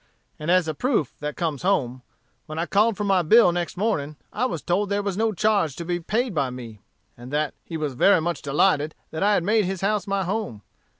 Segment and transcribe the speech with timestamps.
[0.39, 2.01] And as a proof that comes home
[2.47, 5.75] when I called for my bill next morning, I was told there was no charge
[5.75, 6.81] to be paid by me,
[7.15, 10.63] and that he was very much delighted that I had made his house my home.